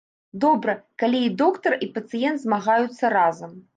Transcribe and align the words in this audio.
Добра, 0.43 0.73
калі 1.03 1.19
і 1.25 1.29
доктар, 1.41 1.75
і 1.89 1.91
пацыент 1.99 2.39
змагаюцца 2.45 3.05
разам. 3.19 3.51